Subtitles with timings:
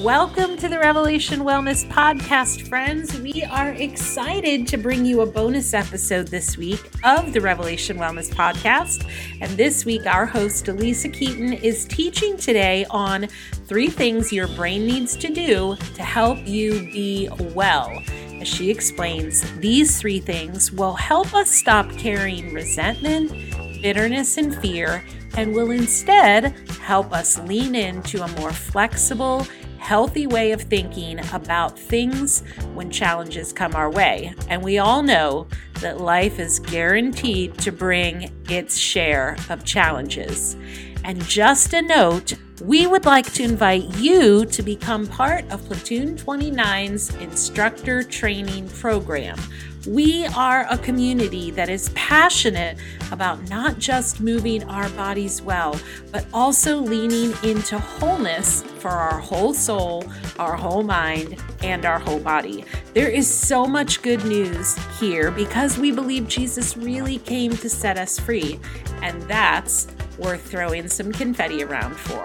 [0.00, 3.20] Welcome to the Revelation Wellness Podcast, friends.
[3.20, 8.30] We are excited to bring you a bonus episode this week of the Revelation Wellness
[8.30, 9.06] Podcast.
[9.42, 13.26] And this week, our host, Alisa Keeton, is teaching today on
[13.66, 18.02] three things your brain needs to do to help you be well.
[18.40, 23.30] As she explains, these three things will help us stop carrying resentment,
[23.82, 25.04] bitterness, and fear,
[25.36, 29.46] and will instead help us lean into a more flexible
[29.82, 34.32] healthy way of thinking about things when challenges come our way.
[34.48, 35.48] And we all know
[35.80, 40.56] that life is guaranteed to bring its share of challenges.
[41.04, 46.16] And just a note, we would like to invite you to become part of Platoon
[46.16, 49.36] 29's instructor training program
[49.86, 52.78] we are a community that is passionate
[53.10, 55.78] about not just moving our bodies well,
[56.10, 60.04] but also leaning into wholeness for our whole soul,
[60.38, 62.64] our whole mind, and our whole body.
[62.94, 67.98] There is so much good news here because we believe Jesus really came to set
[67.98, 68.60] us free,
[69.02, 69.88] and that's
[70.18, 72.24] worth throwing some confetti around for.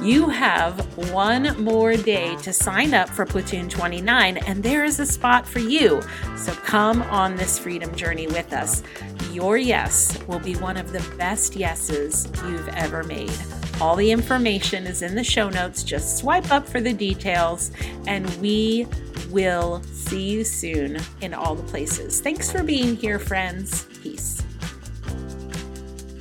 [0.00, 0.80] You have
[1.12, 5.58] one more day to sign up for Platoon 29, and there is a spot for
[5.58, 6.00] you.
[6.36, 8.84] So come on this freedom journey with us.
[9.32, 13.36] Your yes will be one of the best yeses you've ever made.
[13.80, 15.82] All the information is in the show notes.
[15.82, 17.72] Just swipe up for the details,
[18.06, 18.86] and we
[19.30, 22.20] will see you soon in all the places.
[22.20, 23.84] Thanks for being here, friends.
[24.00, 24.42] Peace.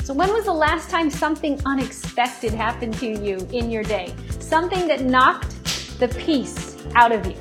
[0.08, 4.16] So, when was the last time something unexpected happened to you in your day?
[4.39, 7.36] Something that knocked the peace out of you?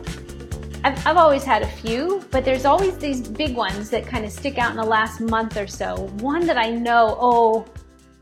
[0.83, 4.33] I've, I've always had a few, but there's always these big ones that kind of
[4.33, 6.09] stick out in the last month or so.
[6.19, 7.67] One that I know, oh,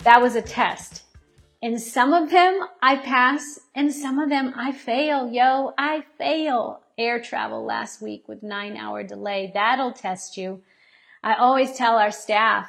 [0.01, 1.05] that was a test.
[1.63, 5.27] And some of them I pass, and some of them I fail.
[5.27, 6.83] Yo, I fail.
[6.99, 9.53] Air travel last week with nine hour delay.
[9.55, 10.61] That'll test you.
[11.23, 12.69] I always tell our staff,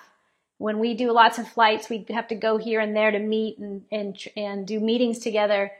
[0.57, 3.57] when we do lots of flights, we have to go here and there to meet
[3.57, 5.71] and, and, and do meetings together.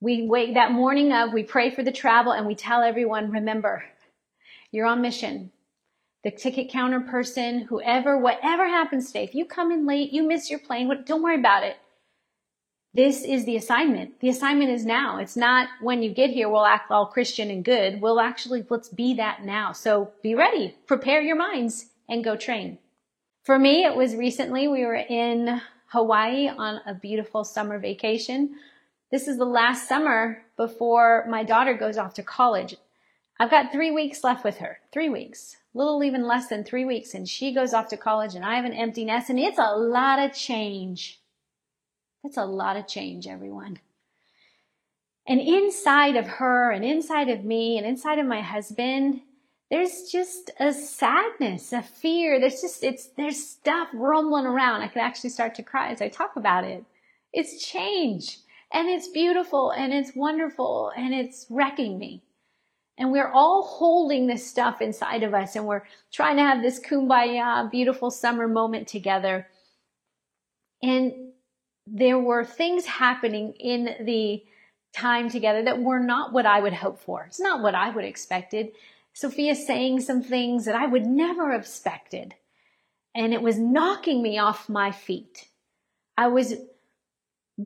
[0.00, 3.84] We wait that morning of, we pray for the travel and we tell everyone, remember,
[4.70, 5.52] you're on mission.
[6.24, 10.50] The ticket counter person, whoever, whatever happens today, if you come in late, you miss
[10.50, 11.76] your plane, don't worry about it.
[12.94, 14.20] This is the assignment.
[14.20, 15.18] The assignment is now.
[15.18, 18.02] It's not when you get here, we'll act all Christian and good.
[18.02, 19.72] We'll actually, let's be that now.
[19.72, 22.78] So be ready, prepare your minds and go train.
[23.42, 28.54] For me, it was recently we were in Hawaii on a beautiful summer vacation.
[29.10, 32.76] This is the last summer before my daughter goes off to college.
[33.40, 34.78] I've got three weeks left with her.
[34.92, 35.56] Three weeks.
[35.74, 37.14] Little even less than three weeks.
[37.14, 39.76] And she goes off to college and I have an empty nest and it's a
[39.76, 41.20] lot of change.
[42.22, 43.80] That's a lot of change, everyone.
[45.26, 49.22] And inside of her and inside of me and inside of my husband
[49.72, 52.38] there's just a sadness, a fear.
[52.38, 54.82] There's just, it's, there's stuff rumbling around.
[54.82, 56.84] I could actually start to cry as I talk about it.
[57.32, 58.36] It's change
[58.70, 62.22] and it's beautiful and it's wonderful and it's wrecking me.
[62.98, 66.78] And we're all holding this stuff inside of us and we're trying to have this
[66.78, 69.48] kumbaya, beautiful summer moment together.
[70.82, 71.14] And
[71.86, 74.42] there were things happening in the
[74.94, 77.24] time together that were not what I would hope for.
[77.24, 78.72] It's not what I would expected.
[79.12, 82.34] Sophia saying some things that I would never have expected.
[83.14, 85.48] And it was knocking me off my feet.
[86.16, 86.54] I was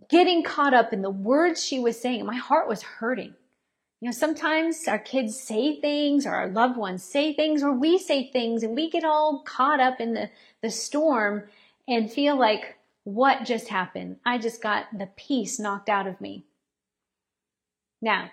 [0.08, 2.26] getting caught up in the words she was saying.
[2.26, 3.34] My heart was hurting.
[4.00, 7.98] You know, sometimes our kids say things or our loved ones say things or we
[7.98, 10.30] say things and we get all caught up in the,
[10.62, 11.44] the storm
[11.88, 14.16] and feel like, what just happened?
[14.26, 16.44] I just got the peace knocked out of me.
[18.02, 18.30] Now,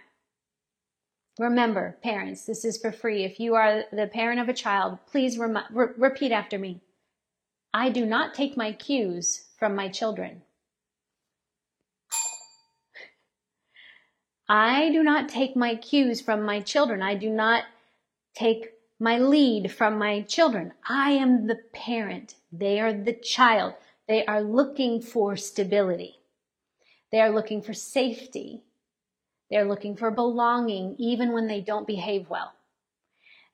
[1.39, 3.23] Remember, parents, this is for free.
[3.23, 6.81] If you are the parent of a child, please rem- re- repeat after me.
[7.73, 10.43] I do not take my cues from my children.
[14.47, 17.01] I do not take my cues from my children.
[17.01, 17.63] I do not
[18.35, 20.73] take my lead from my children.
[20.87, 22.35] I am the parent.
[22.51, 23.73] They are the child.
[24.07, 26.19] They are looking for stability.
[27.11, 28.61] They are looking for safety.
[29.53, 32.53] They're looking for belonging even when they don't behave well.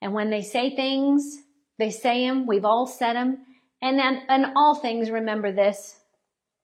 [0.01, 1.39] And when they say things,
[1.77, 2.47] they say them.
[2.47, 3.39] We've all said them.
[3.81, 5.99] And then, and all things, remember this.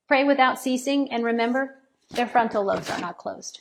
[0.08, 1.76] Pray without ceasing and remember
[2.12, 3.60] their frontal lobes are not closed.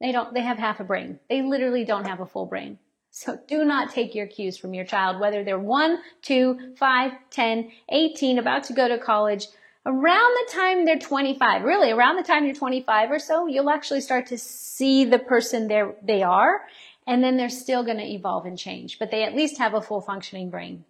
[0.00, 1.20] They don't, they have half a brain.
[1.30, 2.80] They literally don't have a full brain.
[3.12, 7.70] So do not take your cues from your child, whether they're one, two, five, ten,
[7.88, 9.46] eighteen, about to go to college,
[9.88, 14.02] around the time they're 25, really around the time you're 25 or so, you'll actually
[14.02, 16.60] start to see the person they they are,
[17.06, 19.80] and then they're still going to evolve and change, but they at least have a
[19.80, 20.84] full functioning brain.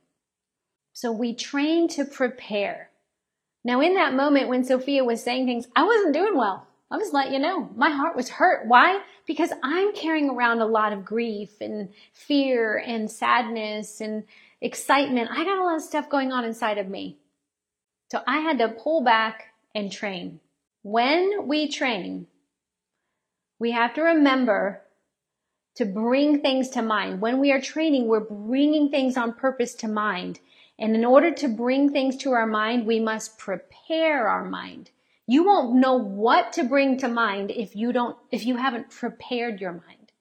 [0.92, 2.90] So we train to prepare.
[3.64, 6.66] Now, in that moment when Sophia was saying things, I wasn't doing well.
[6.90, 7.68] I was letting you know.
[7.76, 8.66] My heart was hurt.
[8.66, 9.00] Why?
[9.26, 14.24] Because I'm carrying around a lot of grief and fear and sadness and
[14.60, 15.30] excitement.
[15.30, 17.18] I got a lot of stuff going on inside of me.
[18.10, 20.40] So I had to pull back and train.
[20.82, 22.26] When we train,
[23.58, 24.82] we have to remember
[25.74, 27.20] to bring things to mind.
[27.20, 30.40] When we are training, we're bringing things on purpose to mind.
[30.78, 34.90] And in order to bring things to our mind, we must prepare our mind.
[35.26, 39.60] You won't know what to bring to mind if you don't, if you haven't prepared
[39.60, 40.12] your mind.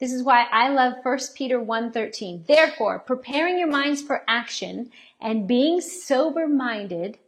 [0.00, 2.46] This is why I love 1 Peter 1:13.
[2.46, 4.90] Therefore, preparing your minds for action
[5.20, 7.18] and being sober-minded,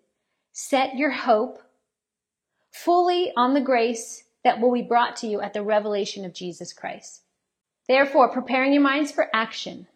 [0.52, 1.62] set your hope
[2.72, 6.72] fully on the grace that will be brought to you at the revelation of Jesus
[6.72, 7.22] Christ.
[7.88, 9.86] Therefore, preparing your minds for action.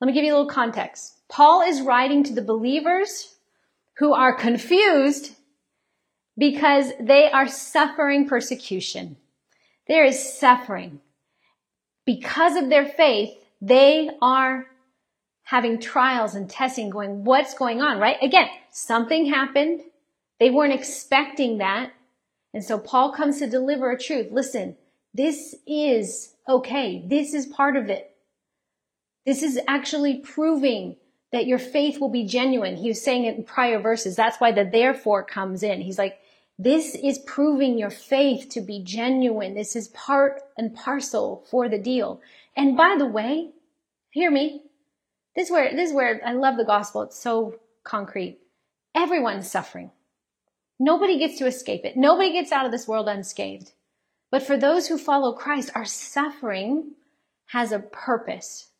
[0.00, 1.18] Let me give you a little context.
[1.28, 3.34] Paul is writing to the believers
[3.98, 5.32] who are confused
[6.38, 9.16] because they are suffering persecution.
[9.86, 11.00] There is suffering.
[12.06, 14.66] Because of their faith, they are
[15.42, 18.16] having trials and testing going, what's going on, right?
[18.22, 19.80] Again, something happened.
[20.38, 21.92] They weren't expecting that.
[22.52, 24.28] And so Paul comes to deliver a truth.
[24.30, 24.76] Listen,
[25.14, 27.04] this is okay.
[27.06, 28.16] This is part of it.
[29.26, 30.96] This is actually proving
[31.32, 32.76] that your faith will be genuine.
[32.76, 34.16] He was saying it in prior verses.
[34.16, 35.80] That's why the therefore comes in.
[35.80, 36.18] He's like,
[36.58, 39.54] this is proving your faith to be genuine.
[39.54, 42.20] This is part and parcel for the deal.
[42.56, 43.50] And by the way,
[44.10, 44.62] hear me.
[45.36, 47.02] This is where, this is where I love the gospel.
[47.02, 48.40] It's so concrete.
[48.94, 49.90] Everyone's suffering.
[50.78, 51.96] Nobody gets to escape it.
[51.96, 53.72] Nobody gets out of this world unscathed.
[54.30, 56.92] But for those who follow Christ, our suffering
[57.46, 58.70] has a purpose.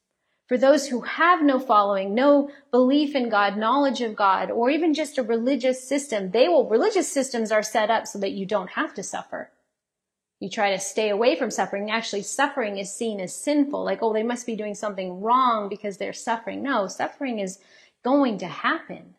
[0.46, 4.94] For those who have no following, no belief in God, knowledge of God, or even
[4.94, 8.70] just a religious system, they will, religious systems are set up so that you don't
[8.70, 9.52] have to suffer.
[10.40, 11.90] You try to stay away from suffering.
[11.90, 13.84] Actually, suffering is seen as sinful.
[13.84, 16.62] Like, oh, they must be doing something wrong because they're suffering.
[16.62, 17.58] No, suffering is
[18.02, 19.14] going to happen.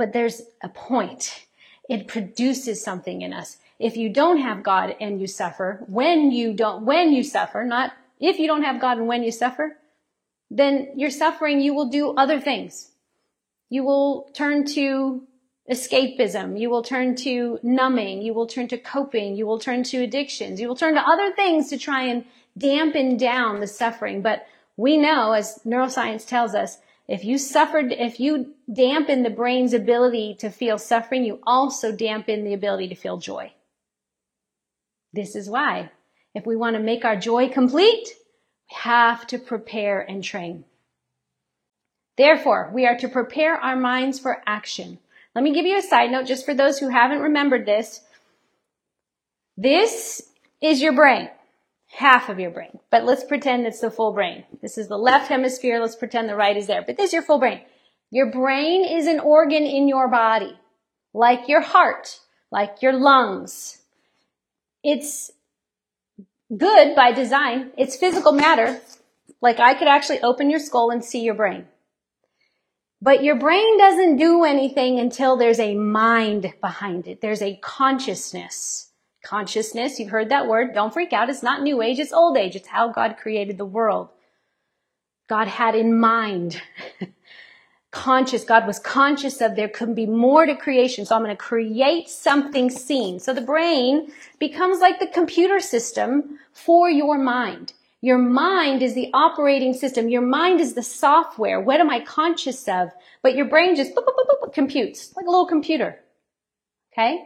[0.00, 1.44] But there's a point.
[1.86, 3.58] It produces something in us.
[3.78, 7.92] If you don't have God and you suffer, when you don't, when you suffer, not
[8.18, 9.76] if you don't have God and when you suffer,
[10.50, 12.92] then you're suffering, you will do other things.
[13.68, 15.22] You will turn to
[15.70, 16.58] escapism.
[16.58, 18.22] You will turn to numbing.
[18.22, 19.36] You will turn to coping.
[19.36, 20.62] You will turn to addictions.
[20.62, 22.24] You will turn to other things to try and
[22.56, 24.22] dampen down the suffering.
[24.22, 24.46] But
[24.78, 26.78] we know, as neuroscience tells us,
[27.10, 32.44] if you suffered, if you dampen the brain's ability to feel suffering, you also dampen
[32.44, 33.52] the ability to feel joy.
[35.12, 35.90] This is why
[36.36, 38.06] if we want to make our joy complete,
[38.70, 40.64] we have to prepare and train.
[42.16, 45.00] Therefore, we are to prepare our minds for action.
[45.34, 48.02] Let me give you a side note just for those who haven't remembered this.
[49.56, 50.30] This
[50.60, 51.28] is your brain,
[51.90, 54.44] half of your brain, but let's pretend it's the full brain.
[54.62, 55.80] This is the left hemisphere.
[55.80, 57.60] Let's pretend the right is there, but this is your full brain.
[58.10, 60.58] Your brain is an organ in your body,
[61.12, 62.20] like your heart,
[62.50, 63.82] like your lungs.
[64.82, 65.30] It's
[66.56, 67.70] good by design.
[67.76, 68.80] It's physical matter.
[69.40, 71.66] Like I could actually open your skull and see your brain.
[73.02, 77.20] But your brain doesn't do anything until there's a mind behind it.
[77.20, 78.89] There's a consciousness.
[79.22, 80.74] Consciousness, you've heard that word.
[80.74, 81.28] Don't freak out.
[81.28, 81.98] It's not new age.
[81.98, 82.56] It's old age.
[82.56, 84.08] It's how God created the world.
[85.28, 86.60] God had in mind
[87.90, 88.44] conscious.
[88.44, 91.04] God was conscious of there couldn't be more to creation.
[91.04, 93.20] So I'm going to create something seen.
[93.20, 97.74] So the brain becomes like the computer system for your mind.
[98.02, 100.08] Your mind is the operating system.
[100.08, 101.60] Your mind is the software.
[101.60, 102.90] What am I conscious of?
[103.22, 106.00] But your brain just boop, boop, boop, computes like a little computer.
[106.92, 107.18] Okay?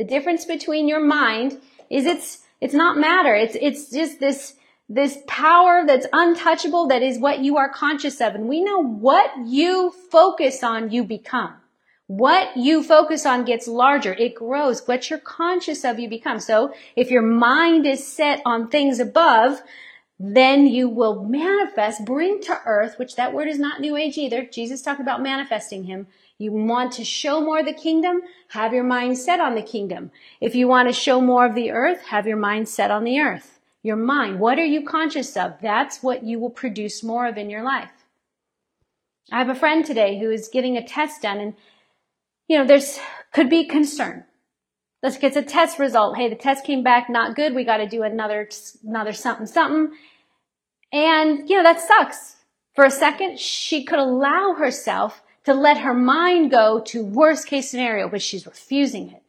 [0.00, 3.34] The difference between your mind is it's, it's not matter.
[3.34, 4.54] It's, it's just this,
[4.88, 8.34] this power that's untouchable that is what you are conscious of.
[8.34, 11.52] And we know what you focus on, you become.
[12.06, 14.14] What you focus on gets larger.
[14.14, 14.80] It grows.
[14.88, 16.40] What you're conscious of, you become.
[16.40, 19.60] So if your mind is set on things above,
[20.18, 24.46] then you will manifest, bring to earth, which that word is not new age either.
[24.46, 26.06] Jesus talked about manifesting him.
[26.40, 28.22] You want to show more of the kingdom?
[28.48, 30.10] Have your mind set on the kingdom.
[30.40, 33.20] If you want to show more of the earth, have your mind set on the
[33.20, 33.60] earth.
[33.82, 34.40] Your mind.
[34.40, 35.58] What are you conscious of?
[35.60, 37.90] That's what you will produce more of in your life.
[39.30, 41.54] I have a friend today who is getting a test done and
[42.48, 42.98] you know, there's,
[43.34, 44.24] could be concern.
[45.02, 46.16] Let's get a test result.
[46.16, 47.54] Hey, the test came back not good.
[47.54, 48.48] We got to do another,
[48.82, 49.94] another something, something.
[50.90, 52.36] And, you know, that sucks.
[52.74, 57.70] For a second, she could allow herself to let her mind go to worst case
[57.70, 59.22] scenario, but she's refusing it.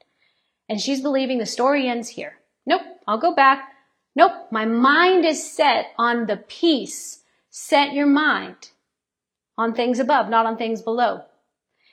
[0.67, 2.39] And she's believing the story ends here.
[2.65, 3.73] Nope, I'll go back.
[4.15, 7.23] Nope, my mind is set on the peace.
[7.49, 8.71] Set your mind
[9.57, 11.23] on things above, not on things below.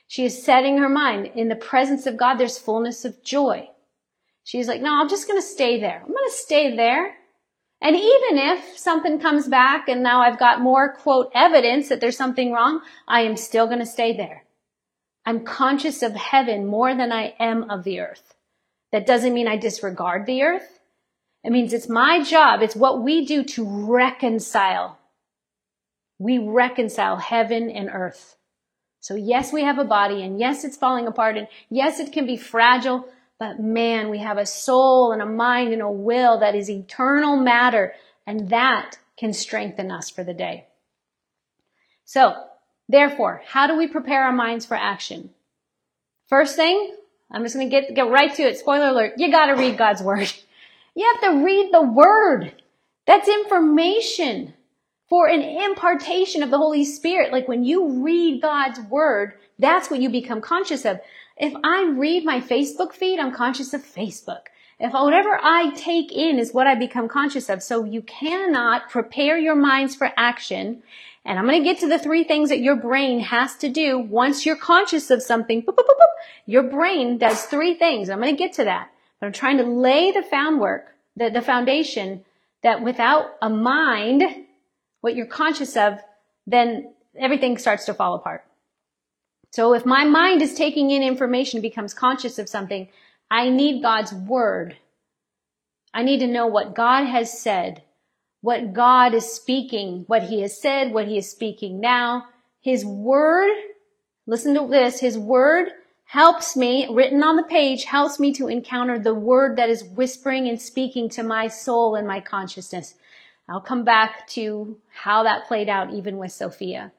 [0.07, 1.31] She is setting her mind.
[1.35, 3.69] In the presence of God, there's fullness of joy.
[4.43, 6.01] She's like, no, I'm just going to stay there.
[6.01, 7.15] I'm going to stay there.
[7.81, 12.17] And even if something comes back and now I've got more quote evidence that there's
[12.17, 14.43] something wrong, I am still going to stay there.
[15.25, 18.35] I'm conscious of heaven more than I am of the earth.
[18.91, 20.79] That doesn't mean I disregard the earth.
[21.43, 22.61] It means it's my job.
[22.61, 24.97] It's what we do to reconcile.
[26.17, 28.35] We reconcile heaven and earth.
[28.99, 32.25] So yes, we have a body and yes, it's falling apart and yes, it can
[32.25, 33.07] be fragile,
[33.39, 37.37] but man, we have a soul and a mind and a will that is eternal
[37.37, 37.93] matter
[38.27, 40.67] and that can strengthen us for the day.
[42.03, 42.35] So
[42.89, 45.29] therefore, how do we prepare our minds for action?
[46.27, 46.95] First thing,
[47.31, 48.57] I'm just going to get, get right to it.
[48.57, 49.13] Spoiler alert.
[49.17, 50.31] You got to read God's word.
[50.95, 52.61] You have to read the word.
[53.05, 54.53] That's information
[55.07, 57.31] for an impartation of the Holy Spirit.
[57.31, 60.99] Like when you read God's word, that's what you become conscious of.
[61.39, 64.47] If I read my Facebook feed, I'm conscious of Facebook.
[64.77, 67.63] If whatever I take in is what I become conscious of.
[67.63, 70.83] So you cannot prepare your minds for action.
[71.23, 73.99] And I'm going to get to the three things that your brain has to do
[73.99, 75.61] once you're conscious of something.
[75.61, 76.13] Boop, boop, boop,
[76.45, 78.09] your brain does three things.
[78.09, 78.89] I'm going to get to that.
[79.19, 82.25] But I'm trying to lay the found work, the, the foundation
[82.63, 84.23] that without a mind,
[85.01, 85.99] what you're conscious of,
[86.47, 88.45] then everything starts to fall apart.
[89.51, 92.87] So if my mind is taking in information, becomes conscious of something,
[93.31, 94.77] I need God's word.
[95.93, 97.81] I need to know what God has said,
[98.41, 102.27] what God is speaking, what he has said, what he is speaking now.
[102.61, 103.51] His word,
[104.27, 105.69] listen to this, his word
[106.05, 110.47] helps me, written on the page, helps me to encounter the word that is whispering
[110.47, 112.95] and speaking to my soul and my consciousness.
[113.47, 116.91] I'll come back to how that played out even with Sophia.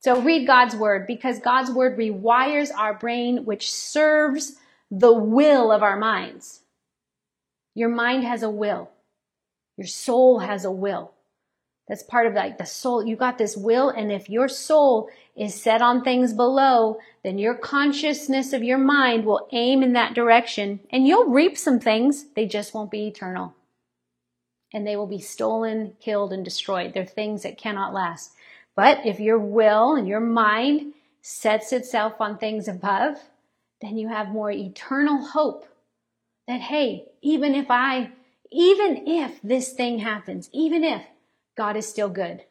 [0.00, 4.56] So read God's word because God's word rewires our brain, which serves
[4.90, 6.60] the will of our minds.
[7.74, 8.90] Your mind has a will.
[9.76, 11.12] Your soul has a will.
[11.88, 13.04] That's part of like the soul.
[13.04, 13.88] You got this will.
[13.88, 19.24] And if your soul is set on things below, then your consciousness of your mind
[19.24, 22.26] will aim in that direction and you'll reap some things.
[22.34, 23.54] They just won't be eternal.
[24.74, 26.92] And they will be stolen, killed, and destroyed.
[26.92, 28.32] They're things that cannot last.
[28.78, 33.16] But if your will and your mind sets itself on things above,
[33.80, 35.66] then you have more eternal hope
[36.46, 38.12] that, hey, even if I,
[38.52, 41.02] even if this thing happens, even if
[41.56, 42.44] God is still good,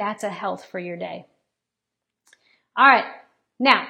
[0.00, 1.26] that's a health for your day.
[2.76, 3.06] All right.
[3.60, 3.86] Now,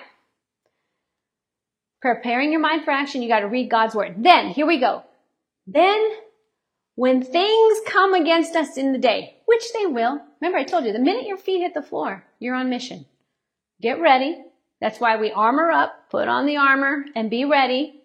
[2.02, 4.16] preparing your mind for action, you got to read God's word.
[4.18, 5.04] Then, here we go.
[5.66, 6.06] Then
[6.96, 10.92] when things come against us in the day, which they will, remember I told you,
[10.92, 13.06] the minute your feet hit the floor, you're on mission.
[13.80, 14.42] Get ready.
[14.80, 18.00] That's why we armor up, put on the armor, and be ready.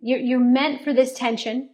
[0.00, 1.70] You're, you're meant for this tension.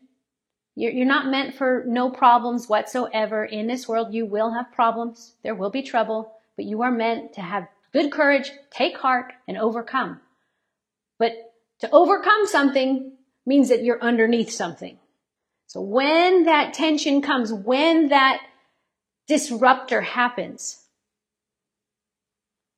[0.74, 3.44] You're, you're not meant for no problems whatsoever.
[3.44, 5.34] In this world, you will have problems.
[5.42, 9.58] There will be trouble, but you are meant to have good courage, take heart, and
[9.58, 10.20] overcome.
[11.18, 11.32] But
[11.80, 13.12] to overcome something
[13.44, 14.98] means that you're underneath something.
[15.66, 18.42] So when that tension comes, when that
[19.26, 20.82] disruptor happens,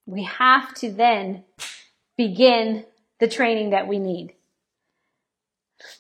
[0.07, 1.45] we have to then
[2.17, 2.85] begin
[3.21, 4.35] the training that we need.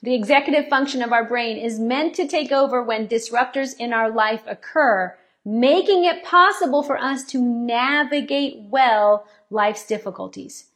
[0.03, 4.11] The executive function of our brain is meant to take over when disruptors in our
[4.11, 10.67] life occur, making it possible for us to navigate well life's difficulties.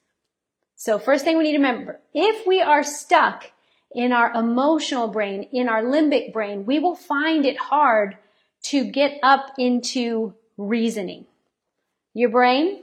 [0.76, 3.50] So first thing we need to remember, if we are stuck
[3.92, 8.16] in our emotional brain, in our limbic brain, we will find it hard
[8.64, 11.26] to get up into reasoning.
[12.14, 12.82] Your brain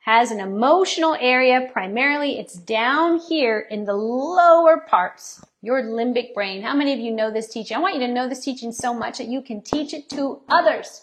[0.00, 1.68] has an emotional area.
[1.72, 6.62] Primarily, it's down here in the lower parts, your limbic brain.
[6.62, 7.76] How many of you know this teaching?
[7.76, 10.40] I want you to know this teaching so much that you can teach it to
[10.48, 11.02] others.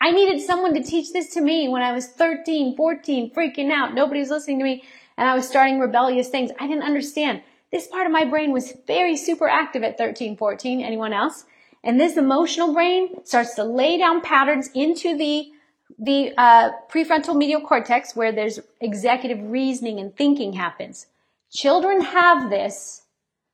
[0.00, 3.94] I needed someone to teach this to me when I was 13, 14, freaking out.
[3.94, 4.82] Nobody was listening to me
[5.16, 6.50] and I was starting rebellious things.
[6.58, 7.42] I didn't understand.
[7.70, 10.82] This part of my brain was very super active at 13, 14.
[10.82, 11.44] Anyone else?
[11.84, 15.50] And this emotional brain starts to lay down patterns into the
[15.98, 21.06] the uh, prefrontal medial cortex, where there's executive reasoning and thinking happens.
[21.52, 23.02] Children have this.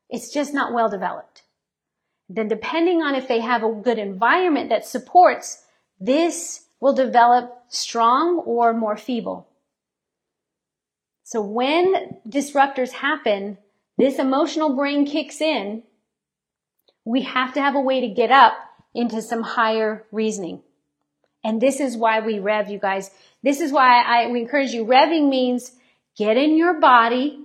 [0.09, 1.43] It's just not well developed.
[2.29, 5.65] Then depending on if they have a good environment that supports,
[5.99, 9.49] this will develop strong or more feeble.
[11.25, 13.59] So when disruptors happen,
[13.99, 15.83] this emotional brain kicks in.
[17.09, 18.53] We have to have a way to get up
[18.95, 20.61] into some higher reasoning.
[21.43, 23.11] And this is why we rev, you guys.
[23.43, 24.85] This is why I we encourage you.
[24.85, 25.73] Revving means
[26.19, 27.41] get in your body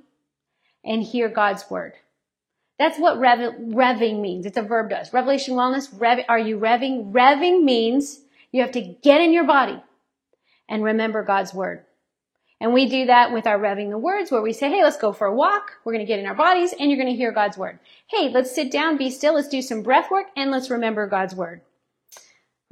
[0.83, 1.93] and hear God's word.
[2.77, 4.45] That's what rev, revving means.
[4.45, 5.13] It's a verb does.
[5.13, 7.13] Revelation wellness, rev, are you revving?
[7.13, 8.19] Revving means
[8.51, 9.81] you have to get in your body
[10.67, 11.85] and remember God's word.
[12.63, 15.13] And we do that with our revving the words where we say, hey, let's go
[15.13, 15.73] for a walk.
[15.83, 17.77] We're going to get in our bodies and you're going to hear God's word.
[18.07, 19.35] Hey, let's sit down, be still.
[19.35, 21.61] Let's do some breath work and let's remember God's word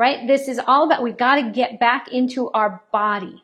[0.02, 0.26] right?
[0.26, 3.44] This is all about, we've got to get back into our body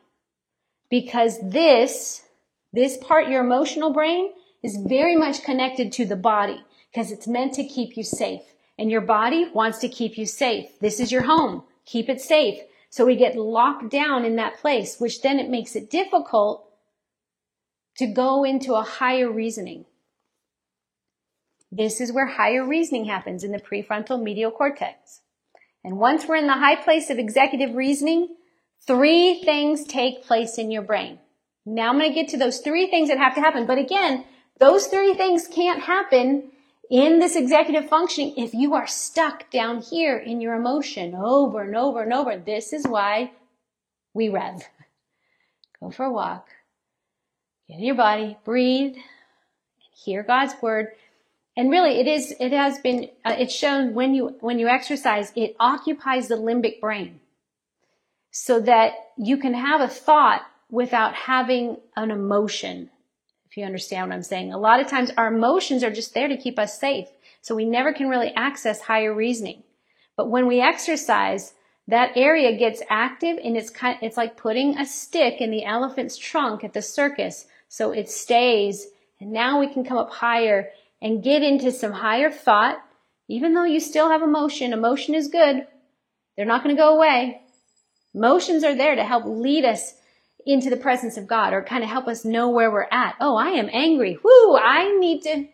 [0.90, 2.24] because this,
[2.72, 4.32] this part, your emotional brain
[4.64, 8.42] is very much connected to the body because it's meant to keep you safe
[8.76, 10.66] and your body wants to keep you safe.
[10.80, 11.62] This is your home.
[11.84, 12.58] Keep it safe.
[12.90, 16.64] So we get locked down in that place, which then it makes it difficult
[17.98, 19.84] to go into a higher reasoning.
[21.70, 25.20] This is where higher reasoning happens in the prefrontal medial cortex.
[25.84, 28.36] And once we're in the high place of executive reasoning,
[28.86, 31.18] three things take place in your brain.
[31.66, 33.66] Now I'm going to get to those three things that have to happen.
[33.66, 34.24] But again,
[34.58, 36.50] those three things can't happen
[36.90, 41.76] in this executive functioning if you are stuck down here in your emotion over and
[41.76, 42.36] over and over.
[42.36, 43.32] This is why
[44.14, 44.62] we rev.
[45.80, 46.48] Go for a walk.
[47.68, 48.96] Get in your body, breathe,
[50.04, 50.88] hear God's word,
[51.58, 55.32] and really, it is, it has been, uh, it's shown when you, when you exercise,
[55.34, 57.18] it occupies the limbic brain
[58.30, 62.90] so that you can have a thought without having an emotion.
[63.58, 64.52] You understand what I'm saying.
[64.52, 67.08] A lot of times our emotions are just there to keep us safe.
[67.40, 69.64] So we never can really access higher reasoning.
[70.16, 71.54] But when we exercise,
[71.88, 76.16] that area gets active and it's kind, it's like putting a stick in the elephant's
[76.16, 77.46] trunk at the circus.
[77.68, 78.86] So it stays
[79.18, 80.70] and now we can come up higher
[81.02, 82.78] and get into some higher thought,
[83.26, 85.66] even though you still have emotion, emotion is good.
[86.36, 87.40] They're not going to go away.
[88.14, 89.94] Emotions are there to help lead us
[90.48, 93.16] into the presence of God or kind of help us know where we're at.
[93.20, 94.18] Oh, I am angry.
[94.24, 95.46] Whoo, I need to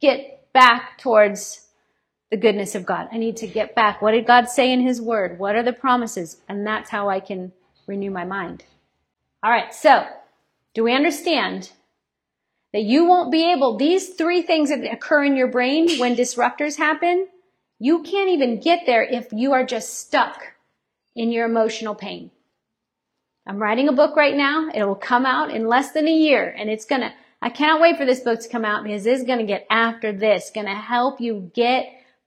[0.00, 1.68] get back towards
[2.30, 3.08] the goodness of God.
[3.12, 4.00] I need to get back.
[4.00, 5.38] What did God say in His Word?
[5.38, 6.38] What are the promises?
[6.48, 7.52] And that's how I can
[7.86, 8.64] renew my mind.
[9.42, 10.06] All right, so
[10.72, 11.70] do we understand
[12.72, 16.78] that you won't be able, these three things that occur in your brain when disruptors
[16.78, 17.28] happen,
[17.78, 20.54] you can't even get there if you are just stuck
[21.14, 22.30] in your emotional pain.
[23.46, 24.70] I'm writing a book right now.
[24.74, 27.96] It will come out in less than a year and it's gonna, I cannot wait
[27.96, 31.50] for this book to come out because it's gonna get after this, gonna help you
[31.54, 31.86] get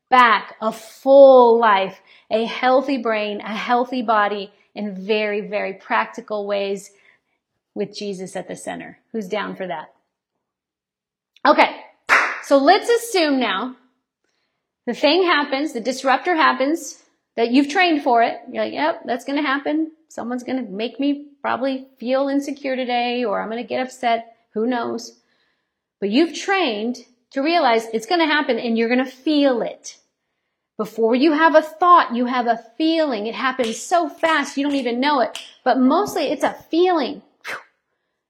[0.09, 1.99] back a full life,
[2.29, 6.91] a healthy brain, a healthy body in very, very practical ways
[7.73, 8.99] with Jesus at the center.
[9.11, 9.93] Who's down for that?
[11.45, 11.81] Okay,
[12.43, 13.75] so let's assume now
[14.85, 17.03] the thing happens, the disruptor happens,
[17.37, 18.41] that you've trained for it.
[18.51, 19.91] You're like, yep, that's going to happen.
[20.09, 24.35] Someone's going to make me probably feel insecure today, or I'm going to get upset.
[24.53, 25.19] Who knows?
[26.01, 26.97] But you've trained
[27.31, 29.97] to realize it's going to happen and you're going to feel it.
[30.77, 33.27] Before you have a thought, you have a feeling.
[33.27, 35.39] It happens so fast, you don't even know it.
[35.63, 37.21] But mostly it's a feeling.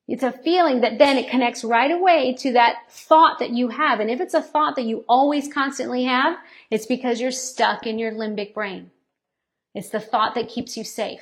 [0.07, 3.99] It's a feeling that then it connects right away to that thought that you have.
[3.99, 6.37] And if it's a thought that you always constantly have,
[6.71, 8.91] it's because you're stuck in your limbic brain.
[9.73, 11.21] It's the thought that keeps you safe.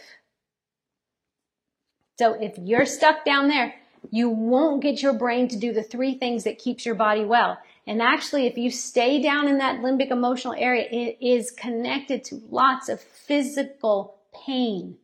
[2.17, 3.75] So if you're stuck down there,
[4.11, 7.57] you won't get your brain to do the three things that keeps your body well.
[7.87, 12.41] And actually, if you stay down in that limbic emotional area, it is connected to
[12.49, 14.97] lots of physical pain,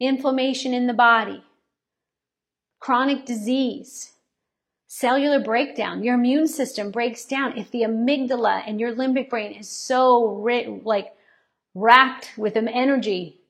[0.00, 1.42] inflammation in the body,
[2.80, 4.12] chronic disease,
[4.86, 6.02] cellular breakdown.
[6.02, 7.56] Your immune system breaks down.
[7.56, 10.18] If the amygdala and your limbic brain is so
[10.84, 11.14] like
[11.74, 13.40] racked with an energy,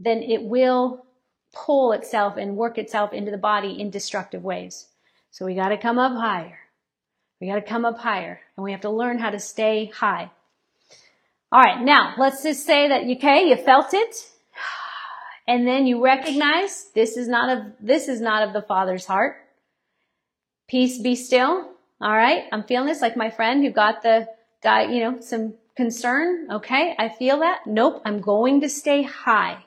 [0.00, 1.04] then it will
[1.52, 4.86] pull itself and work itself into the body in destructive ways.
[5.30, 6.58] So we got to come up higher.
[7.40, 10.30] We got to come up higher and we have to learn how to stay high.
[11.50, 11.80] All right.
[11.82, 14.30] Now let's just say that, you okay, you felt it
[15.48, 19.36] and then you recognize this is not of this is not of the father's heart
[20.68, 24.28] peace be still all right i'm feeling this like my friend who got the
[24.62, 29.58] guy you know some concern okay i feel that nope i'm going to stay high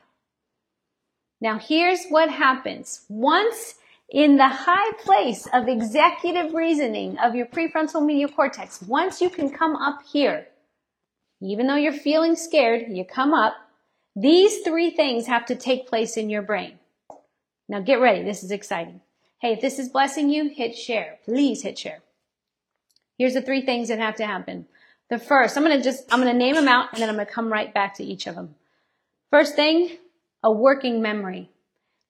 [1.42, 3.06] Now here's what happens.
[3.10, 3.76] Once
[4.10, 9.50] in the high place of executive reasoning of your prefrontal medial cortex, once you can
[9.50, 10.48] come up here,
[11.42, 13.56] even though you're feeling scared, you come up,
[14.16, 16.80] these three things have to take place in your brain.
[17.70, 18.24] Now get ready.
[18.24, 19.02] This is exciting.
[19.40, 21.20] Hey, if this is blessing you, hit share.
[21.26, 22.02] Please hit share.
[23.18, 24.68] Here's the three things that have to happen.
[25.12, 27.16] The first, I'm going to just, I'm going to name them out and then I'm
[27.16, 28.56] going to come right back to each of them.
[29.30, 29.98] First thing,
[30.42, 31.50] a working memory.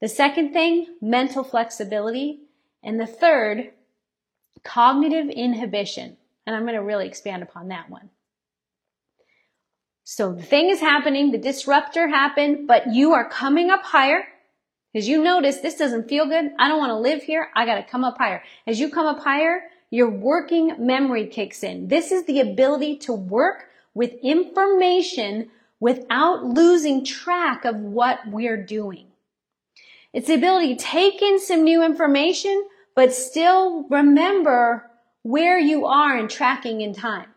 [0.01, 2.41] The second thing, mental flexibility.
[2.83, 3.71] And the third,
[4.63, 6.17] cognitive inhibition.
[6.45, 8.11] And I'm going to really expand upon that one.
[10.03, 14.25] So the thing is happening, the disruptor happened, but you are coming up higher
[14.93, 16.51] because you notice this doesn't feel good.
[16.59, 17.49] I don't want to live here.
[17.55, 18.43] I got to come up higher.
[18.67, 19.61] As you come up higher,
[19.91, 21.89] your working memory kicks in.
[21.89, 29.07] This is the ability to work with information without losing track of what we're doing.
[30.13, 34.89] It's the ability to take in some new information, but still remember
[35.23, 37.27] where you are in tracking in time.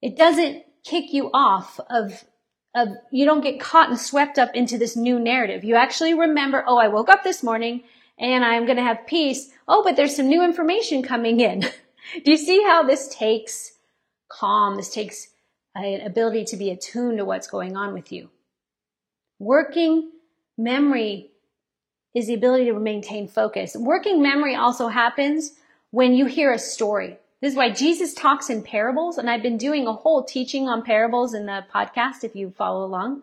[0.00, 2.24] It doesn't kick you off of,
[2.74, 5.64] of, you don't get caught and swept up into this new narrative.
[5.64, 7.82] You actually remember, oh, I woke up this morning
[8.18, 9.50] and I'm going to have peace.
[9.66, 11.64] Oh, but there's some new information coming in.
[12.24, 13.72] Do you see how this takes
[14.28, 14.76] calm?
[14.76, 15.28] This takes
[15.74, 18.30] an ability to be attuned to what's going on with you.
[19.38, 20.10] Working
[20.56, 21.30] memory
[22.14, 23.76] is the ability to maintain focus.
[23.76, 25.52] Working memory also happens
[25.90, 27.18] when you hear a story.
[27.40, 30.82] This is why Jesus talks in parables, and I've been doing a whole teaching on
[30.82, 33.22] parables in the podcast if you follow along.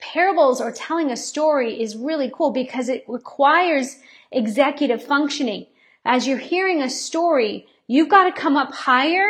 [0.00, 3.98] Parables or telling a story is really cool because it requires
[4.32, 5.66] executive functioning.
[6.04, 9.28] As you're hearing a story, you've got to come up higher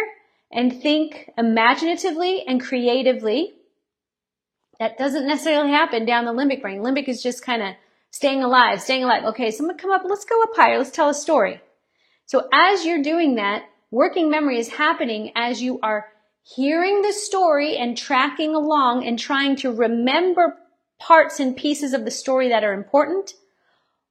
[0.51, 3.55] and think imaginatively and creatively.
[4.79, 6.81] That doesn't necessarily happen down the limbic brain.
[6.81, 7.75] Limbic is just kind of
[8.11, 9.25] staying alive, staying alive.
[9.25, 11.61] Okay, someone come up, let's go up higher, let's tell a story.
[12.27, 16.09] So as you're doing that, working memory is happening as you are
[16.43, 20.57] hearing the story and tracking along and trying to remember
[20.99, 23.35] parts and pieces of the story that are important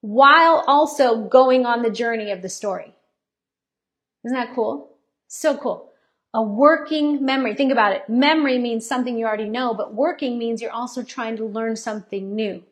[0.02, 2.94] while also going on the journey of the story.
[4.26, 4.98] Isn't that cool?
[5.28, 5.90] So cool.
[6.34, 7.56] A working memory.
[7.56, 8.10] Think about it.
[8.10, 12.36] Memory means something you already know, but working means you're also trying to learn something
[12.36, 12.64] new.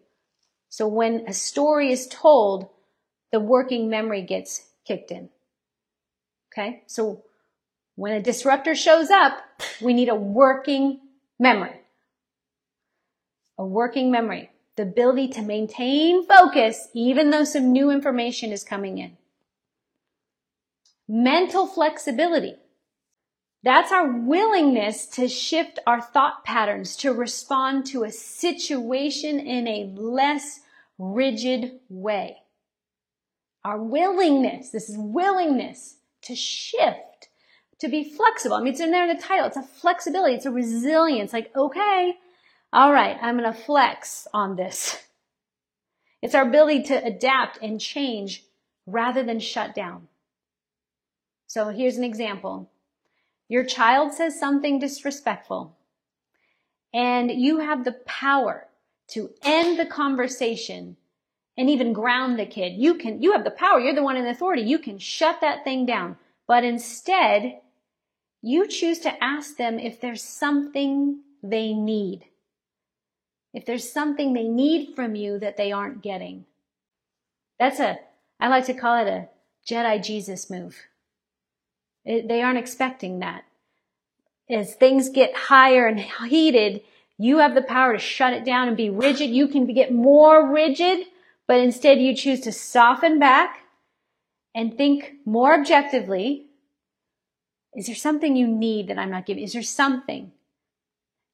[0.70, 2.70] So when a story is told,
[3.32, 5.30] the working memory gets kicked in.
[6.52, 6.84] Okay.
[6.88, 7.24] So
[7.96, 9.39] when a disruptor shows up,
[9.82, 11.00] we need a working
[11.39, 11.82] memory.
[13.58, 14.52] A working memory.
[14.80, 19.18] The ability to maintain focus even though some new information is coming in.
[21.06, 22.56] Mental flexibility.
[23.62, 29.94] That's our willingness to shift our thought patterns to respond to a situation in a
[29.98, 30.62] less
[30.98, 32.38] rigid way.
[33.65, 37.28] Our willingness, this is willingness to shift,
[37.80, 38.56] to be flexible.
[38.56, 39.46] I mean, it's in there in the title.
[39.46, 40.36] It's a flexibility.
[40.36, 41.34] It's a resilience.
[41.34, 42.13] Like, okay,
[42.72, 44.98] all right, I'm going to flex on this.
[46.22, 48.44] It's our ability to adapt and change
[48.86, 50.08] rather than shut down.
[51.48, 52.70] So here's an example.
[53.48, 55.76] Your child says something disrespectful
[56.94, 58.68] and you have the power
[59.10, 60.98] to end the conversation
[61.58, 62.74] and even ground the kid.
[62.74, 63.80] You can, you have the power.
[63.80, 64.62] You're the one in authority.
[64.62, 66.18] You can shut that thing down.
[66.48, 67.60] But instead,
[68.42, 72.26] you choose to ask them if there's something they need.
[73.54, 76.46] If there's something they need from you that they aren't getting.
[77.60, 78.00] That's a,
[78.40, 79.30] I like to call it a
[79.68, 80.88] Jedi Jesus move.
[82.06, 83.46] It, they aren't expecting that.
[84.50, 86.82] As things get higher and heated,
[87.18, 89.30] you have the power to shut it down and be rigid.
[89.30, 91.08] You can get more rigid,
[91.48, 93.60] but instead you choose to soften back
[94.56, 96.46] and think more objectively.
[97.76, 99.44] Is there something you need that I'm not giving?
[99.44, 100.32] Is there something?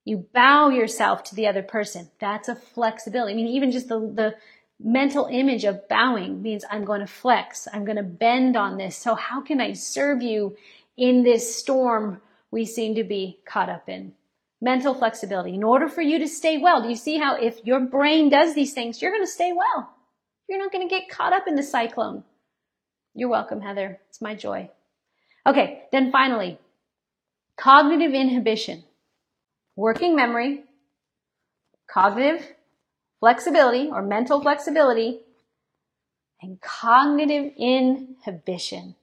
[0.05, 2.09] You bow yourself to the other person.
[2.19, 3.33] That's a flexibility.
[3.33, 4.35] I mean, even just the, the
[4.79, 7.67] mental image of bowing means I'm going to flex.
[7.73, 8.95] I'm going to bend on this.
[8.95, 10.55] So how can I serve you
[10.95, 14.13] in this storm we seem to be caught up in?
[14.61, 15.55] Mental flexibility.
[15.55, 18.53] In order for you to stay well, do you see how if your brain does
[18.53, 19.89] these things, you're going to stay well.
[20.47, 22.23] You're not going to get caught up in the cyclone.
[23.15, 23.99] You're welcome, Heather.
[24.09, 24.69] It's my joy.
[25.47, 26.59] Okay, then finally,
[27.57, 28.83] cognitive inhibition.
[29.75, 30.63] Working memory,
[31.87, 32.45] cognitive
[33.19, 35.21] flexibility or mental flexibility,
[36.41, 38.95] and cognitive inhibition.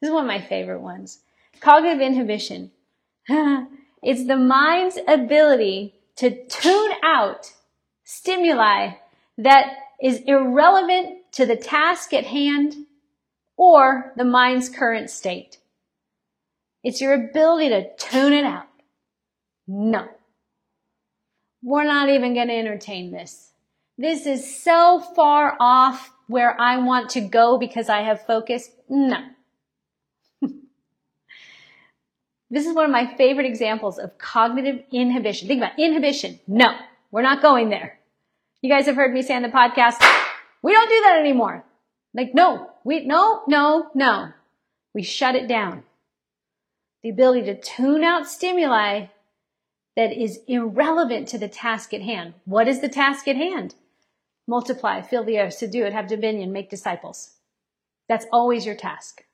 [0.00, 1.20] This is one of my favorite ones.
[1.60, 2.72] Cognitive inhibition.
[3.28, 7.52] it's the mind's ability to tune out
[8.04, 8.94] stimuli
[9.38, 12.74] that is irrelevant to the task at hand
[13.56, 15.58] or the mind's current state.
[16.82, 18.66] It's your ability to tune it out.
[19.66, 20.08] No.
[21.62, 23.52] We're not even going to entertain this.
[23.96, 28.68] This is so far off where I want to go because I have focus.
[28.88, 29.18] No.
[32.50, 35.46] this is one of my favorite examples of cognitive inhibition.
[35.46, 36.40] Think about inhibition.
[36.48, 36.74] No,
[37.10, 37.98] we're not going there.
[38.60, 40.02] You guys have heard me say on the podcast,
[40.62, 41.64] we don't do that anymore.
[42.14, 44.32] Like, no, we, no, no, no.
[44.94, 45.84] We shut it down.
[47.02, 49.06] The ability to tune out stimuli
[49.96, 52.34] that is irrelevant to the task at hand.
[52.44, 53.74] What is the task at hand?
[54.48, 57.34] Multiply, fill the earth, subdue it, have dominion, make disciples.
[58.08, 59.24] That's always your task.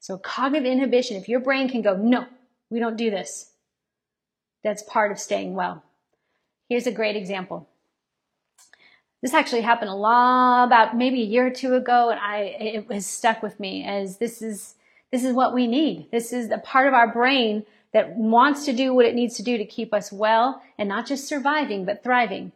[0.00, 2.26] So cognitive inhibition, if your brain can go, no,
[2.70, 3.52] we don't do this,
[4.62, 5.82] that's part of staying well.
[6.68, 7.68] Here's a great example.
[9.22, 12.88] This actually happened a lot about maybe a year or two ago, and I it
[12.88, 14.74] was stuck with me as this is
[15.10, 16.10] this is what we need.
[16.10, 19.42] This is the part of our brain that wants to do what it needs to
[19.42, 22.52] do to keep us well and not just surviving but thriving.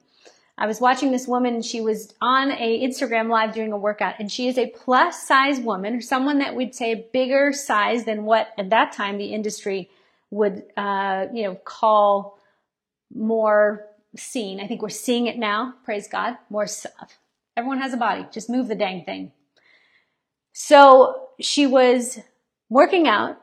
[0.59, 4.31] I was watching this woman, she was on a Instagram live doing a workout and
[4.31, 8.71] she is a plus size woman someone that would say bigger size than what at
[8.71, 9.89] that time the industry
[10.31, 12.39] would, uh, you know, call
[13.15, 14.61] more seen.
[14.61, 15.75] I think we're seeing it now.
[15.85, 16.37] Praise God.
[16.51, 17.19] More stuff.
[17.57, 18.27] Everyone has a body.
[18.33, 19.31] Just move the dang thing.
[20.53, 22.19] So she was
[22.69, 23.41] working out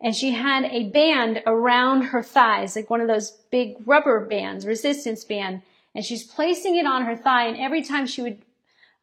[0.00, 4.66] and she had a band around her thighs, like one of those big rubber bands,
[4.66, 5.62] resistance band.
[5.94, 7.46] And she's placing it on her thigh.
[7.46, 8.42] And every time she would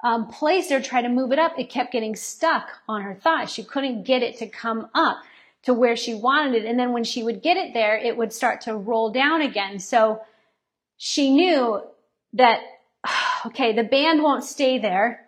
[0.04, 3.16] um, place it or try to move it up, it kept getting stuck on her
[3.16, 3.46] thigh.
[3.46, 5.20] She couldn't get it to come up
[5.64, 6.66] to where she wanted it.
[6.66, 9.80] And then when she would get it there, it would start to roll down again.
[9.80, 10.22] So
[10.98, 11.82] she knew
[12.34, 12.62] that,
[13.46, 15.26] okay, the band won't stay there.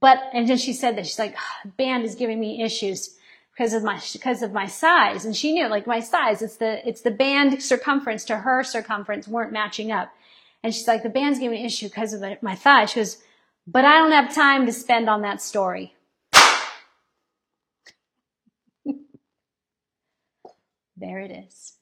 [0.00, 1.36] But, and then she said that she's like,
[1.78, 3.16] band is giving me issues
[3.58, 5.24] because of my, because of my size.
[5.24, 9.26] And she knew like my size, it's the, it's the band circumference to her circumference
[9.26, 10.14] weren't matching up.
[10.62, 12.86] And she's like, the band's giving me issue because of my thigh.
[12.86, 13.18] She goes,
[13.66, 15.96] but I don't have time to spend on that story.
[20.96, 21.72] there it is.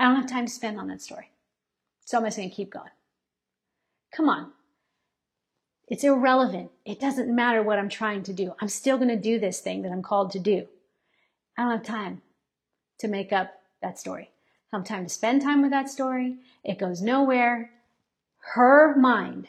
[0.00, 1.32] I don't have time to spend on that story.
[2.06, 2.88] So I'm just going to keep going.
[4.10, 4.52] Come on.
[5.88, 6.70] It's irrelevant.
[6.84, 8.54] It doesn't matter what I'm trying to do.
[8.60, 10.66] I'm still going to do this thing that I'm called to do.
[11.56, 12.22] I don't have time
[12.98, 14.30] to make up that story.
[14.72, 16.36] I don't have time to spend time with that story.
[16.64, 17.70] It goes nowhere.
[18.54, 19.48] Her mind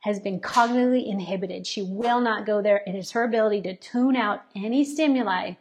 [0.00, 1.66] has been cognitively inhibited.
[1.66, 2.82] She will not go there.
[2.86, 5.54] It is her ability to tune out any stimuli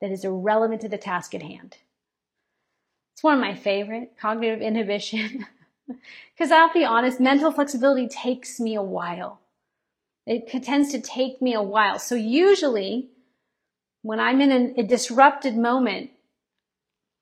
[0.00, 1.76] that is irrelevant to the task at hand.
[3.14, 5.46] It's one of my favorite, cognitive inhibition.
[6.34, 9.40] Because I'll be honest, mental flexibility takes me a while.
[10.26, 11.98] It tends to take me a while.
[11.98, 13.10] So usually
[14.02, 16.10] when I'm in a, a disrupted moment,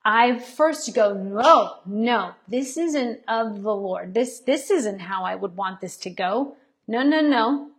[0.05, 4.15] I first go, no, no, this isn't of the Lord.
[4.15, 6.57] This, this isn't how I would want this to go.
[6.89, 7.71] No, no, no.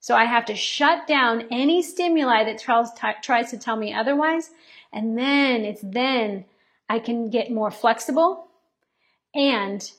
[0.00, 2.58] So I have to shut down any stimuli that
[3.22, 4.50] tries to tell me otherwise.
[4.92, 6.44] And then it's then
[6.88, 8.48] I can get more flexible
[9.34, 9.90] and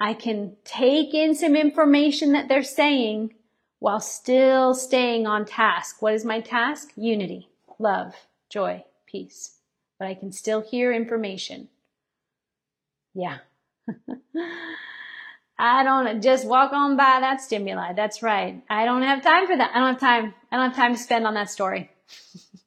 [0.00, 3.34] I can take in some information that they're saying
[3.78, 6.02] while still staying on task.
[6.02, 6.92] What is my task?
[6.96, 8.14] Unity, love,
[8.48, 9.56] joy, peace.
[9.98, 11.68] But I can still hear information.
[13.14, 13.38] Yeah.
[15.58, 17.92] I don't just walk on by that stimuli.
[17.92, 18.62] That's right.
[18.68, 19.70] I don't have time for that.
[19.74, 20.34] I don't have time.
[20.50, 21.90] I don't have time to spend on that story.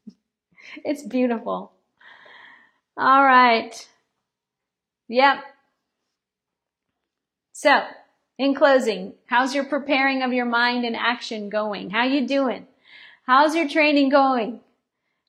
[0.86, 1.74] it's beautiful.
[2.96, 3.88] All right.
[5.10, 5.44] Yep.
[7.60, 7.88] So,
[8.38, 11.90] in closing, how's your preparing of your mind and action going?
[11.90, 12.68] How you doing?
[13.26, 14.60] How's your training going?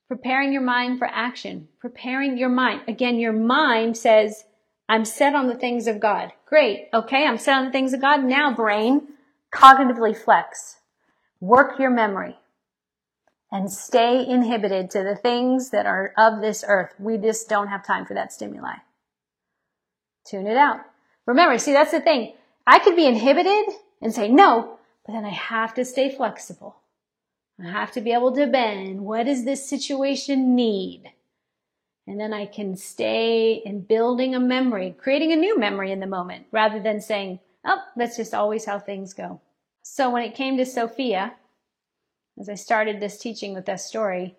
[0.09, 1.69] Preparing your mind for action.
[1.81, 2.83] Preparing your mind.
[2.87, 4.45] Again, your mind says,
[4.91, 6.33] I'm set on the things of God.
[6.45, 6.91] Great.
[6.93, 7.25] Okay.
[7.25, 8.23] I'm set on the things of God.
[8.23, 9.09] Now brain,
[9.51, 10.81] cognitively flex.
[11.41, 12.37] Work your memory
[13.51, 16.93] and stay inhibited to the things that are of this earth.
[16.99, 18.75] We just don't have time for that stimuli.
[20.27, 20.81] Tune it out.
[21.29, 22.33] Remember, see, that's the thing.
[22.67, 26.77] I could be inhibited and say no, but then I have to stay flexible.
[27.63, 29.03] I have to be able to bend.
[29.03, 31.13] What does this situation need?
[32.07, 36.07] And then I can stay in building a memory, creating a new memory in the
[36.07, 39.43] moment rather than saying, oh, that's just always how things go.
[39.83, 41.35] So when it came to Sophia,
[42.41, 44.35] as I started this teaching with this story,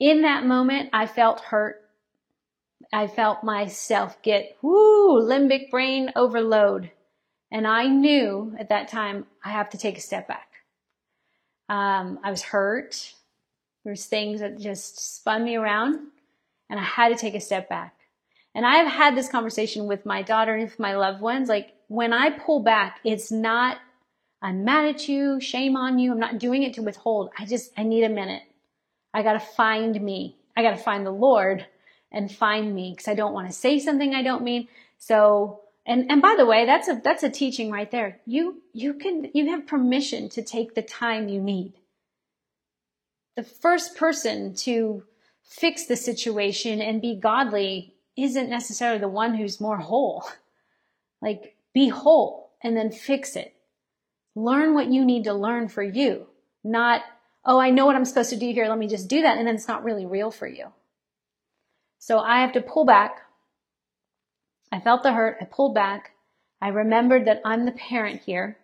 [0.00, 1.83] in that moment, I felt hurt.
[2.92, 6.90] I felt myself get, whoo, limbic brain overload.
[7.50, 10.48] And I knew at that time I have to take a step back.
[11.68, 13.14] Um, I was hurt.
[13.84, 15.98] There's things that just spun me around
[16.70, 17.94] and I had to take a step back.
[18.54, 21.48] And I have had this conversation with my daughter and with my loved ones.
[21.48, 23.78] Like when I pull back, it's not,
[24.42, 26.12] I'm mad at you, shame on you.
[26.12, 27.30] I'm not doing it to withhold.
[27.38, 28.42] I just, I need a minute.
[29.12, 30.36] I got to find me.
[30.56, 31.66] I got to find the Lord
[32.14, 34.68] and find me because I don't want to say something I don't mean.
[34.98, 38.20] So, and, and by the way, that's a, that's a teaching right there.
[38.24, 41.74] You, you can, you have permission to take the time you need.
[43.36, 45.02] The first person to
[45.42, 50.24] fix the situation and be godly isn't necessarily the one who's more whole.
[51.22, 53.54] Like, be whole and then fix it.
[54.34, 56.26] Learn what you need to learn for you,
[56.62, 57.00] not,
[57.46, 58.68] oh, I know what I'm supposed to do here.
[58.68, 59.38] Let me just do that.
[59.38, 60.66] And then it's not really real for you.
[62.06, 63.22] So I have to pull back.
[64.70, 65.38] I felt the hurt.
[65.40, 66.10] I pulled back.
[66.60, 68.58] I remembered that I'm the parent here.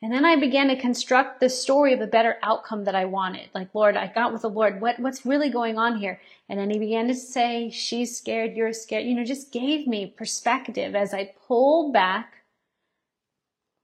[0.00, 3.48] And then I began to construct the story of a better outcome that I wanted.
[3.52, 4.80] Like, Lord, I got with the Lord.
[4.80, 6.20] What, what's really going on here?
[6.48, 9.06] And then he began to say, she's scared, you're scared.
[9.06, 12.32] You know, just gave me perspective as I pulled back,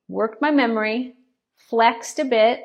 [0.07, 1.17] worked my memory,
[1.57, 2.61] flexed a bit,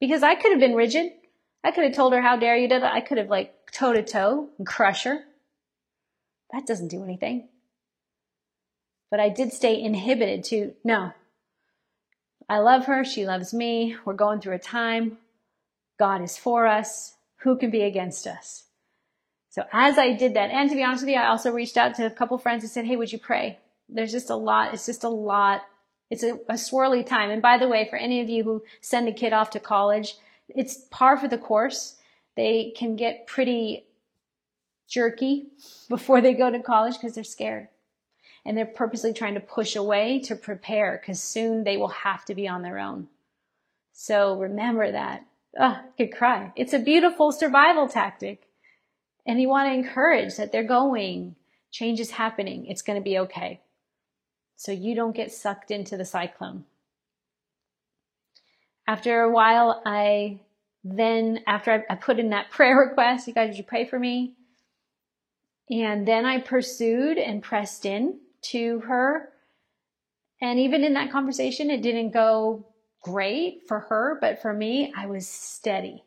[0.00, 1.12] because I could have been rigid.
[1.62, 2.84] I could have told her, how dare you, did it?
[2.84, 5.20] I could have like toe to toe and crush her.
[6.52, 7.48] That doesn't do anything.
[9.10, 11.12] But I did stay inhibited to, no,
[12.48, 13.04] I love her.
[13.04, 13.96] She loves me.
[14.04, 15.18] We're going through a time.
[15.98, 17.14] God is for us.
[17.42, 18.64] Who can be against us?
[19.50, 21.94] So as I did that, and to be honest with you, I also reached out
[21.96, 23.58] to a couple friends and said, Hey, would you pray?
[23.88, 24.72] There's just a lot.
[24.72, 25.62] It's just a lot.
[26.08, 27.30] It's a, a swirly time.
[27.30, 30.14] And by the way, for any of you who send a kid off to college,
[30.54, 31.96] it's par for the course.
[32.36, 33.86] They can get pretty
[34.88, 35.46] jerky
[35.88, 37.68] before they go to college because they're scared
[38.44, 42.34] and they're purposely trying to push away to prepare because soon they will have to
[42.34, 43.08] be on their own.
[43.92, 45.26] So remember that.
[45.58, 46.52] Oh, I could cry.
[46.56, 48.48] It's a beautiful survival tactic.
[49.26, 51.36] And you want to encourage that they're going.
[51.70, 52.66] Change is happening.
[52.66, 53.60] It's going to be okay.
[54.56, 56.64] So you don't get sucked into the cyclone.
[58.90, 60.40] After a while, I
[60.82, 64.34] then, after I, put in that prayer request, you guys, you pray for me?
[65.70, 68.18] And then I pursued and pressed in
[68.50, 69.28] to her.
[70.42, 72.66] And even in that conversation, it didn't go
[73.00, 76.02] great for her, but for me, I was steady.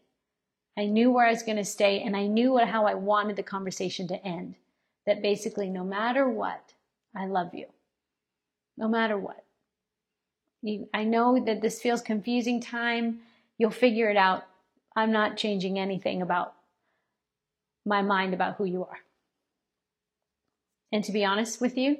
[0.77, 3.37] I knew where I was going to stay and I knew what, how I wanted
[3.37, 4.55] the conversation to end.
[5.05, 6.73] That basically, no matter what,
[7.15, 7.67] I love you.
[8.75, 9.42] No matter what.
[10.63, 13.19] You, I know that this feels confusing time.
[13.57, 14.45] You'll figure it out.
[14.95, 16.53] I'm not changing anything about
[17.85, 18.99] my mind about who you are.
[20.91, 21.97] And to be honest with you,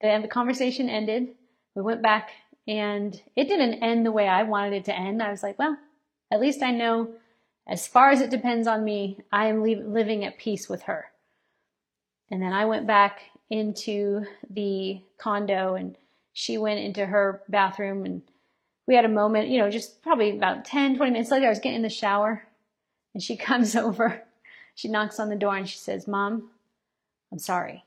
[0.00, 1.28] the conversation ended.
[1.74, 2.30] We went back
[2.68, 5.22] and it didn't end the way I wanted it to end.
[5.22, 5.76] I was like, well,
[6.30, 7.14] at least I know
[7.66, 11.06] as far as it depends on me, I am living at peace with her.
[12.30, 15.96] And then I went back into the condo and
[16.34, 18.20] she went into her bathroom and
[18.86, 21.60] we had a moment, you know, just probably about 10, 20 minutes later, I was
[21.60, 22.46] getting in the shower
[23.14, 24.22] and she comes over.
[24.74, 26.50] She knocks on the door and she says, Mom,
[27.32, 27.84] I'm sorry.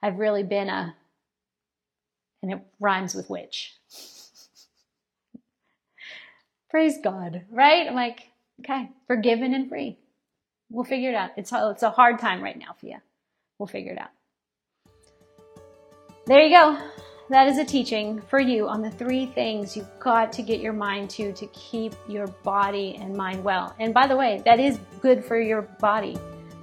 [0.00, 0.94] I've really been a,
[2.40, 3.74] and it rhymes with witch.
[6.70, 7.88] Praise God, right?
[7.88, 8.28] I'm like,
[8.60, 9.98] okay, forgiven and free.
[10.70, 11.30] We'll figure it out.
[11.36, 12.98] It's a, it's a hard time right now for you.
[13.58, 14.10] We'll figure it out.
[16.26, 16.78] There you go.
[17.30, 20.74] That is a teaching for you on the three things you've got to get your
[20.74, 23.74] mind to to keep your body and mind well.
[23.80, 26.18] And by the way, that is good for your body.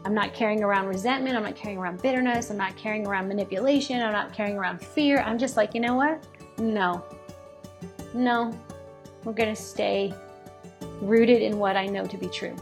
[0.05, 1.35] I'm not carrying around resentment.
[1.35, 2.51] I'm not carrying around bitterness.
[2.51, 4.01] I'm not carrying around manipulation.
[4.01, 5.21] I'm not carrying around fear.
[5.21, 6.23] I'm just like, you know what?
[6.59, 7.03] No.
[8.13, 8.55] No.
[9.23, 10.13] We're going to stay
[11.01, 12.55] rooted in what I know to be true.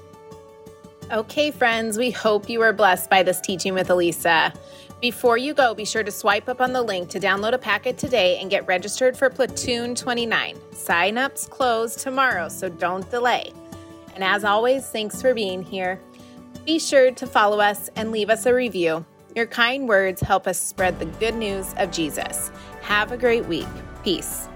[1.12, 4.56] Okay, friends, we hope you were blessed by this teaching with Alisa.
[5.02, 7.98] Before you go, be sure to swipe up on the link to download a packet
[7.98, 10.58] today and get registered for Platoon 29.
[10.74, 13.54] Sign-ups close tomorrow, so don't delay.
[14.16, 16.02] And as always, thanks for being here.
[16.66, 19.06] Be sure to follow us and leave us a review.
[19.38, 22.52] Your kind words help us spread the good news of Jesus.
[22.82, 23.68] Have a great week.
[24.04, 24.50] Peace.